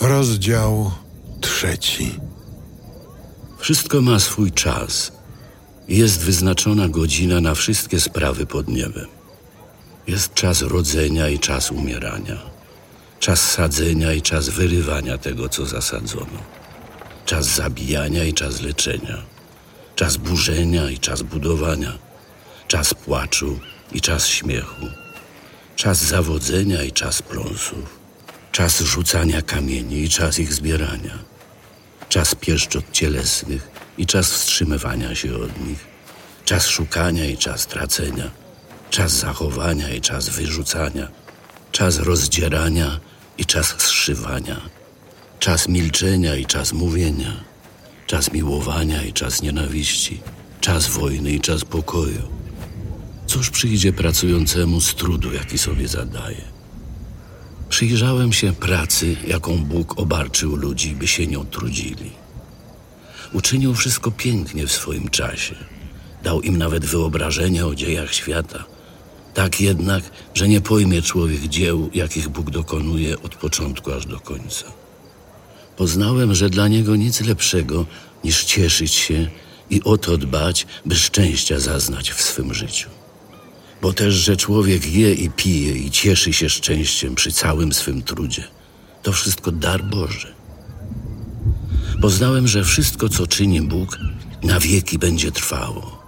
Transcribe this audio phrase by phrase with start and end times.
[0.00, 0.90] Rozdział
[1.40, 2.14] trzeci.
[3.58, 5.12] Wszystko ma swój czas.
[5.88, 9.06] Jest wyznaczona godzina na wszystkie sprawy pod niebem.
[10.06, 12.36] Jest czas rodzenia i czas umierania.
[13.18, 16.40] Czas sadzenia i czas wyrywania tego, co zasadzono.
[17.24, 19.22] Czas zabijania i czas leczenia.
[19.96, 21.98] Czas burzenia i czas budowania.
[22.68, 23.58] Czas płaczu
[23.92, 24.86] i czas śmiechu.
[25.76, 27.99] Czas zawodzenia i czas pląsów.
[28.60, 31.18] Czas rzucania kamieni i czas ich zbierania.
[32.08, 35.86] Czas pieszczot cielesnych i czas wstrzymywania się od nich.
[36.44, 38.30] Czas szukania i czas tracenia.
[38.90, 41.08] Czas zachowania i czas wyrzucania.
[41.72, 43.00] Czas rozdzierania
[43.38, 44.60] i czas zszywania.
[45.38, 47.44] Czas milczenia i czas mówienia.
[48.06, 50.20] Czas miłowania i czas nienawiści.
[50.60, 52.28] Czas wojny i czas pokoju.
[53.26, 56.59] Cóż przyjdzie pracującemu z trudu, jaki sobie zadaje?
[57.70, 62.10] Przyjrzałem się pracy, jaką Bóg obarczył ludzi, by się nią trudzili.
[63.32, 65.54] Uczynił wszystko pięknie w swoim czasie.
[66.22, 68.64] Dał im nawet wyobrażenie o dziejach świata.
[69.34, 70.04] Tak jednak,
[70.34, 74.64] że nie pojmie człowiek dzieł, jakich Bóg dokonuje od początku aż do końca.
[75.76, 77.86] Poznałem, że dla niego nic lepszego
[78.24, 79.30] niż cieszyć się
[79.70, 82.99] i o to dbać, by szczęścia zaznać w swym życiu.
[83.82, 88.44] Bo też, że człowiek je i pije i cieszy się szczęściem przy całym swym trudzie,
[89.02, 90.34] to wszystko dar Boży.
[92.00, 93.98] Poznałem, że wszystko, co czyni Bóg,
[94.42, 96.02] na wieki będzie trwało.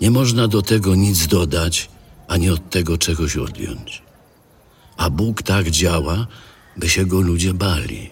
[0.00, 1.90] Nie można do tego nic dodać,
[2.28, 4.02] ani od tego czegoś odjąć.
[4.96, 6.26] A Bóg tak działa,
[6.76, 8.10] by się go ludzie bali.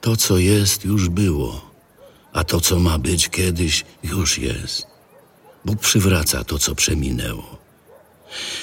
[0.00, 1.70] To, co jest, już było,
[2.32, 4.95] a to, co ma być kiedyś, już jest.
[5.66, 7.58] Bóg przywraca to, co przeminęło.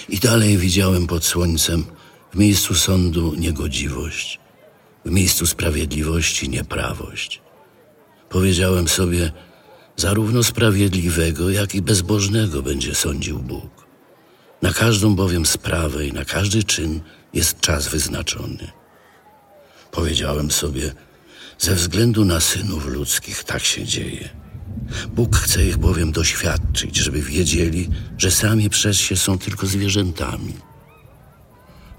[0.09, 1.85] I dalej widziałem pod słońcem
[2.33, 4.39] w miejscu sądu niegodziwość,
[5.05, 7.41] w miejscu sprawiedliwości nieprawość.
[8.29, 9.31] Powiedziałem sobie,
[9.97, 13.87] zarówno sprawiedliwego, jak i bezbożnego będzie sądził Bóg.
[14.61, 17.01] Na każdą bowiem sprawę i na każdy czyn
[17.33, 18.71] jest czas wyznaczony.
[19.91, 20.93] Powiedziałem sobie,
[21.59, 24.42] ze względu na synów ludzkich tak się dzieje.
[25.15, 30.53] Bóg chce ich bowiem doświadczyć, żeby wiedzieli, że sami przez się są tylko zwierzętami.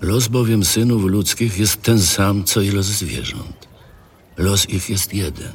[0.00, 3.68] Los bowiem synów ludzkich jest ten sam, co i los zwierząt.
[4.36, 5.52] Los ich jest jeden.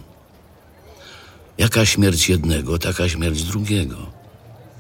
[1.58, 3.98] Jaka śmierć jednego, taka śmierć drugiego.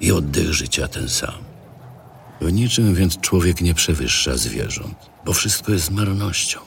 [0.01, 1.35] I oddech życia ten sam.
[2.41, 4.95] W niczym więc człowiek nie przewyższa zwierząt,
[5.25, 6.59] bo wszystko jest marnością.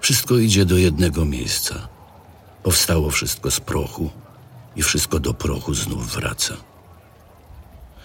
[0.00, 1.88] Wszystko idzie do jednego miejsca.
[2.62, 4.10] Powstało wszystko z prochu
[4.80, 6.56] i wszystko do prochu znów wraca.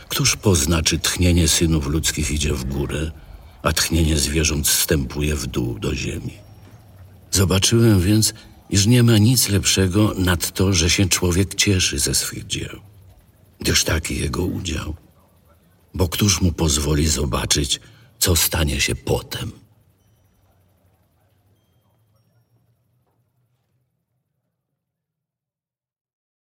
[0.09, 3.12] Któż pozna, czy tchnienie synów ludzkich idzie w górę,
[3.63, 6.34] a tchnienie zwierząt zstępuje w dół do ziemi?
[7.31, 8.34] Zobaczyłem więc,
[8.69, 12.80] iż nie ma nic lepszego nad to, że się człowiek cieszy ze swych dzieł,
[13.59, 14.96] gdyż taki jego udział.
[15.94, 17.80] Bo któż mu pozwoli zobaczyć,
[18.19, 19.52] co stanie się potem?